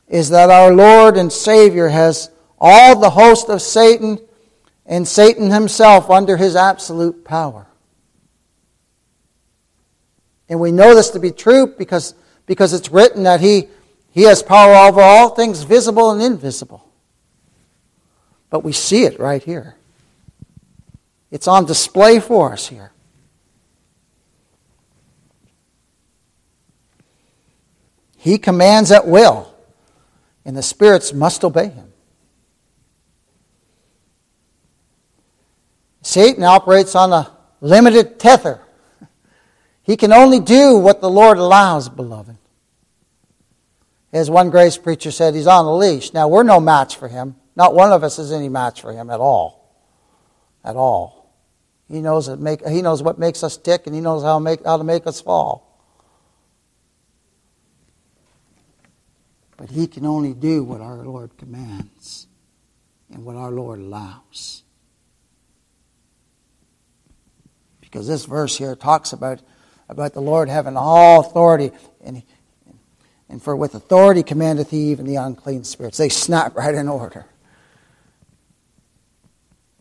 [0.08, 2.30] is that our Lord and Savior has
[2.60, 4.18] all the host of Satan
[4.84, 7.66] and Satan himself under his absolute power.
[10.50, 12.14] And we know this to be true because
[12.52, 13.66] because it's written that he,
[14.10, 16.86] he has power over all things visible and invisible.
[18.50, 19.74] But we see it right here.
[21.30, 22.92] It's on display for us here.
[28.18, 29.50] He commands at will,
[30.44, 31.90] and the spirits must obey him.
[36.02, 37.30] Satan operates on a
[37.62, 38.60] limited tether.
[39.84, 42.36] He can only do what the Lord allows, beloved.
[44.12, 46.12] As one grace preacher said, he's on a leash.
[46.12, 47.36] Now, we're no match for him.
[47.56, 49.74] Not one of us is any match for him at all.
[50.64, 51.22] At all.
[51.92, 54.64] He knows, it make, he knows what makes us tick, and He knows how, make,
[54.64, 55.78] how to make us fall.
[59.58, 62.26] But He can only do what our Lord commands
[63.12, 64.62] and what our Lord allows.
[67.82, 69.42] Because this verse here talks about,
[69.86, 72.22] about the Lord having all authority, and,
[73.32, 75.96] and for with authority commandeth He even the unclean spirits.
[75.96, 77.24] They snap right in order.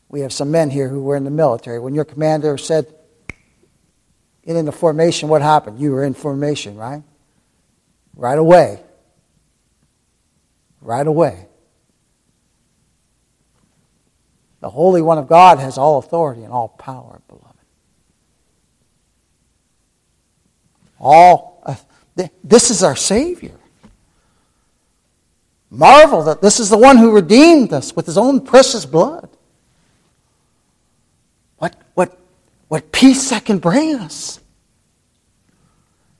[0.07, 1.77] We have some men here who were in the military.
[1.77, 2.87] When your commander said,
[4.45, 5.79] get into formation, what happened?
[5.79, 7.03] You were in formation, right?
[8.15, 8.81] Right away.
[10.79, 11.47] Right away.
[14.61, 17.47] The Holy One of God has all authority and all power, beloved.
[20.99, 21.75] All, uh,
[22.43, 23.57] this is our Savior.
[25.69, 29.29] Marvel that this is the one who redeemed us with his own precious blood.
[31.57, 32.19] What, what,
[32.67, 34.39] what peace that can bring us.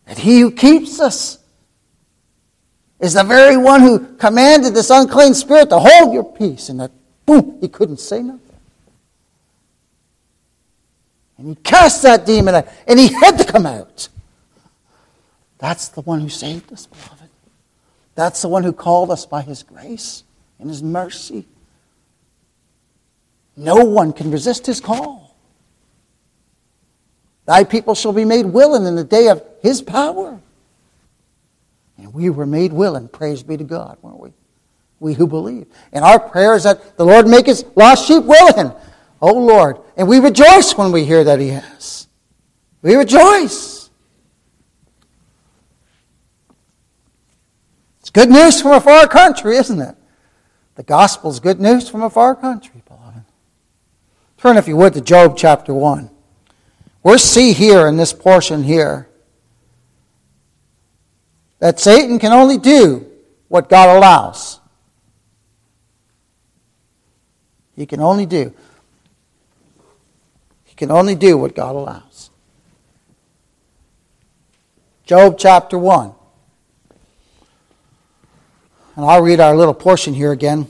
[0.05, 1.39] That he who keeps us
[2.99, 6.69] is the very one who commanded this unclean spirit to hold your peace.
[6.69, 6.91] And that,
[7.25, 8.39] boom, he couldn't say nothing.
[11.37, 14.07] And he cast that demon out, and he had to come out.
[15.61, 17.29] That's the one who saved us, beloved.
[18.15, 20.23] That's the one who called us by his grace
[20.59, 21.45] and his mercy.
[23.55, 25.37] No one can resist his call.
[27.45, 30.39] Thy people shall be made willing in the day of his power.
[31.97, 34.33] And we were made willing, praise be to God, weren't we?
[34.99, 35.67] We who believe.
[35.93, 38.71] And our prayer is that the Lord make his lost sheep willing.
[39.21, 39.77] Oh Lord.
[39.95, 42.07] And we rejoice when we hear that he has.
[42.81, 43.80] We rejoice.
[48.11, 49.95] It's good news from a far country, isn't it?
[50.75, 53.23] The gospel is good news from a far country, beloved.
[54.37, 56.09] Turn, if you would, to Job chapter 1.
[57.03, 59.07] We see here in this portion here
[61.59, 63.09] that Satan can only do
[63.47, 64.59] what God allows.
[67.77, 68.53] He can only do.
[70.65, 72.29] He can only do what God allows.
[75.05, 76.15] Job chapter 1.
[78.95, 80.67] And I'll read our little portion here again.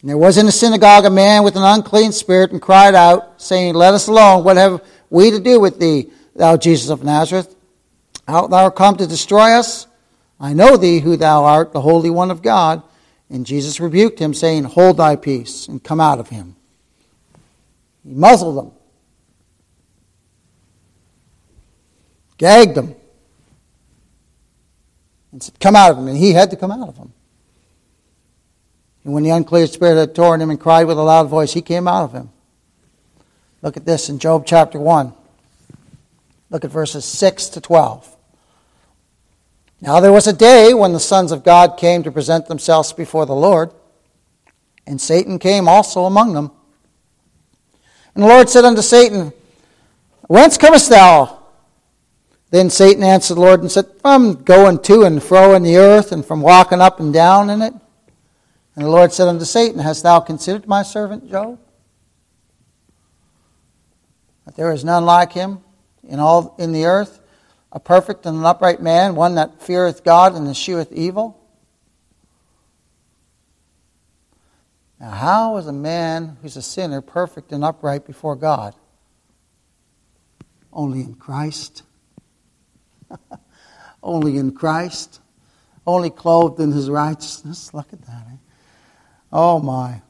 [0.00, 3.42] And there was in the synagogue a man with an unclean spirit, and cried out,
[3.42, 4.44] saying, Let us alone.
[4.44, 7.54] What have we to do with thee, thou Jesus of Nazareth?
[8.28, 9.86] Art thou come to destroy us?
[10.38, 12.82] I know thee, who thou art, the Holy One of God.
[13.28, 16.54] And Jesus rebuked him, saying, Hold thy peace, and come out of him.
[18.04, 18.72] He muzzled him,
[22.38, 22.94] gagged him,
[25.38, 26.08] and said, Come out of him.
[26.08, 27.12] And he had to come out of him.
[29.04, 31.62] And when the unclean spirit had torn him and cried with a loud voice, he
[31.62, 32.30] came out of him.
[33.62, 35.12] Look at this in Job chapter 1.
[36.50, 38.16] Look at verses 6 to 12.
[39.80, 43.24] Now there was a day when the sons of God came to present themselves before
[43.24, 43.70] the Lord,
[44.88, 46.50] and Satan came also among them.
[48.16, 49.32] And the Lord said unto Satan,
[50.26, 51.37] Whence comest thou?
[52.50, 56.12] Then Satan answered the Lord and said, From going to and fro in the earth,
[56.12, 57.74] and from walking up and down in it.
[58.74, 61.58] And the Lord said unto Satan, Hast thou considered my servant Job?
[64.46, 65.58] That there is none like him
[66.08, 67.20] in all in the earth,
[67.70, 71.38] a perfect and an upright man, one that feareth God and escheweth evil.
[74.98, 78.74] Now, how is a man who's a sinner perfect and upright before God?
[80.72, 81.82] Only in Christ.
[84.02, 85.20] Only in Christ.
[85.86, 87.72] Only clothed in his righteousness.
[87.72, 88.26] Look at that.
[88.32, 88.36] Eh?
[89.32, 90.02] Oh my.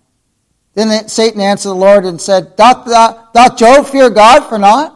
[0.74, 4.94] Then Satan answered the Lord and said, Doth, thou, doth Job fear God for naught?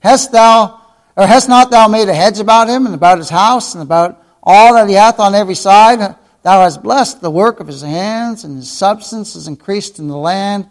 [0.00, 0.82] Hast thou,
[1.16, 4.22] or hast not thou made a hedge about him and about his house and about
[4.42, 6.16] all that he hath on every side?
[6.42, 10.18] Thou hast blessed the work of his hands, and his substance is increased in the
[10.18, 10.68] land.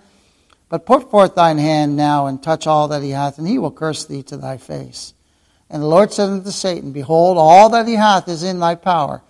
[0.70, 3.72] But put forth thine hand now and touch all that he hath, and he will
[3.72, 5.15] curse thee to thy face.
[5.70, 9.24] And the Lord said unto Satan, Behold, all that he hath is in thy power.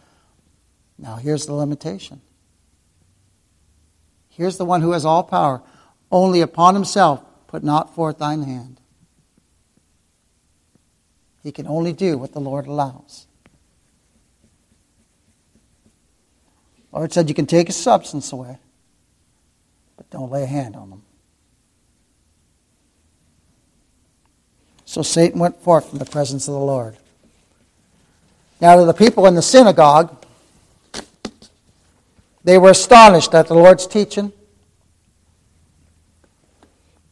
[0.98, 2.22] Now here's the limitation.
[4.30, 5.62] Here's the one who has all power.
[6.12, 8.82] Only upon himself put not forth thine hand.
[11.42, 13.28] He can only do what the Lord allows.
[16.92, 18.58] Lord said you can take his substance away,
[19.98, 21.04] but don't lay a hand on them.
[24.96, 26.96] So Satan went forth from the presence of the Lord.
[28.62, 30.26] Now, to the people in the synagogue,
[32.46, 34.32] they were astonished at the Lord's teaching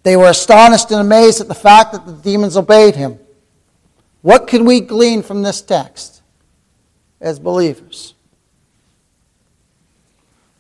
[0.04, 3.20] They were astonished and amazed at the fact that the demons obeyed him.
[4.22, 6.22] What can we glean from this text
[7.20, 8.14] as believers?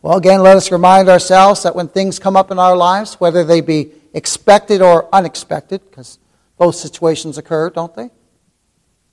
[0.02, 3.46] Well, again, let us remind ourselves that when things come up in our lives, whether
[3.46, 6.20] they be expected or unexpected, because
[6.58, 8.10] both situations occur, don't they?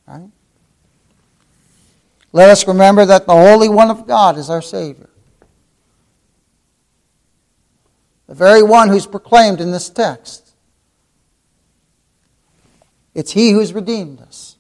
[0.06, 0.30] Right?
[2.32, 5.10] Let us remember that the Holy One of God is our Savior.
[8.26, 10.54] The very one who's proclaimed in this text.
[13.14, 14.56] It's He who's redeemed us.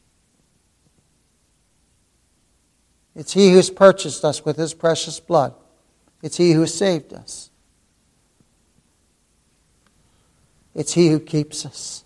[3.14, 5.54] It's He who's purchased us with His precious blood.
[6.22, 7.50] It's He who saved us.
[10.74, 12.04] It's He who keeps us.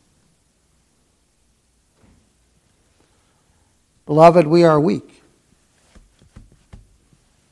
[4.07, 5.22] Beloved, we are weak.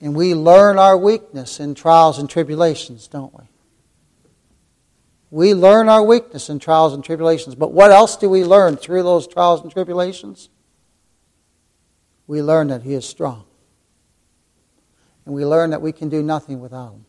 [0.00, 3.44] And we learn our weakness in trials and tribulations, don't we?
[5.30, 7.54] We learn our weakness in trials and tribulations.
[7.54, 10.50] But what else do we learn through those trials and tribulations?
[12.26, 13.44] We learn that He is strong.
[15.24, 17.06] And we learn that we can do nothing without Him.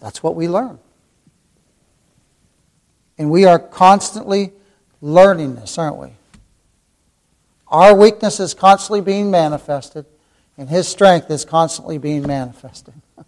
[0.00, 0.78] That's what we learn.
[3.16, 4.52] And we are constantly
[5.00, 6.14] learning this, aren't we?
[7.74, 10.06] Our weakness is constantly being manifested,
[10.56, 12.94] and His strength is constantly being manifested.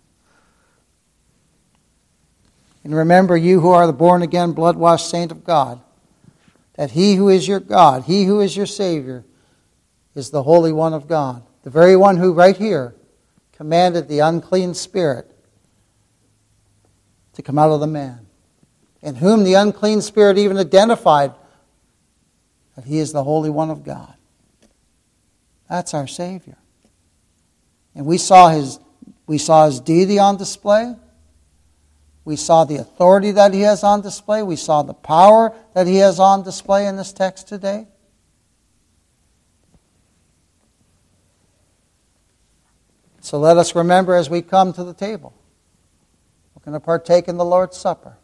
[2.84, 5.80] and remember, you who are the born again, blood washed saint of God,
[6.74, 9.24] that He who is your God, He who is your Savior,
[10.14, 11.42] is the Holy One of God.
[11.64, 12.94] The very one who, right here,
[13.50, 15.28] commanded the unclean spirit
[17.32, 18.28] to come out of the man,
[19.02, 21.32] in whom the unclean spirit even identified
[22.76, 24.12] that he is the Holy One of God.
[25.68, 26.56] That's our Savior.
[27.94, 28.78] And we saw his,
[29.26, 30.94] we saw his deity on display.
[32.24, 34.42] We saw the authority that he has on display.
[34.42, 37.86] We saw the power that he has on display in this text today.
[43.20, 45.34] So let us remember as we come to the table,
[46.54, 48.16] we're going to partake in the Lord's Supper.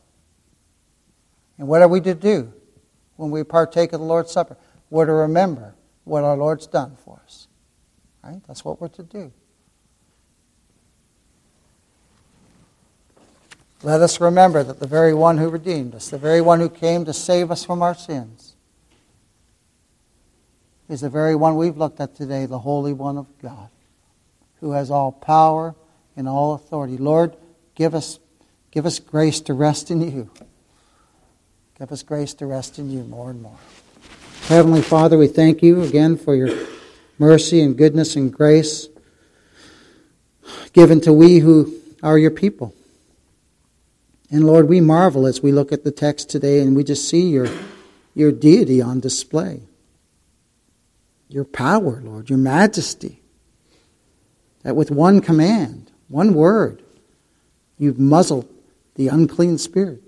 [1.59, 2.53] And what are we to do
[3.17, 4.57] when we partake of the Lord's Supper?
[4.91, 5.75] We're to remember
[6.05, 7.49] what our Lord's done for us.
[8.23, 8.41] Right?
[8.47, 9.33] That's what we're to do.
[13.83, 17.05] Let us remember that the very one who redeemed us, the very one who came
[17.05, 18.55] to save us from our sins,
[20.89, 23.71] is the very one we've looked at today, the Holy One of God
[24.63, 25.75] who has all power
[26.17, 26.97] and all authority.
[26.97, 27.37] Lord,
[27.75, 28.21] give us,
[28.71, 30.31] give us grace to rest in you.
[31.79, 33.59] Give us grace to rest in you more and more.
[34.49, 36.51] Heavenly Father, we thank you again for your
[37.17, 38.89] mercy and goodness and grace
[40.73, 41.73] given to we who
[42.03, 42.75] are your people.
[44.31, 47.29] And Lord, we marvel as we look at the text today and we just see
[47.29, 47.47] your,
[48.15, 49.63] your deity on display.
[51.29, 53.21] Your power, Lord, your majesty
[54.65, 56.83] that with one command, one word,
[57.79, 58.49] you've muzzled
[58.97, 60.03] the unclean spirit.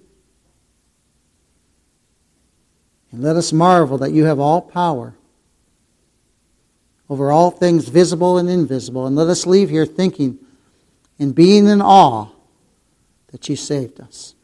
[3.14, 5.14] And let us marvel that you have all power
[7.08, 9.06] over all things visible and invisible.
[9.06, 10.38] And let us leave here thinking
[11.20, 12.26] and being in awe
[13.28, 14.34] that you saved us.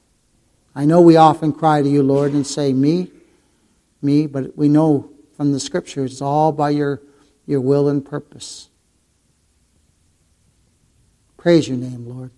[0.73, 3.11] I know we often cry to you, Lord, and say, Me,
[4.03, 7.03] me, but we know from the scriptures it's all by your,
[7.47, 8.69] your will and purpose.
[11.37, 12.31] Praise your name, Lord,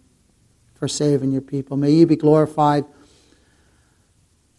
[0.76, 1.76] for saving your people.
[1.76, 2.86] May you be glorified.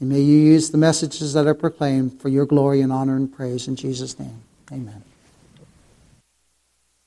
[0.04, 3.34] And may you use the messages that are proclaimed for your glory and honor and
[3.34, 4.41] praise in Jesus' name.
[4.70, 5.01] Amen.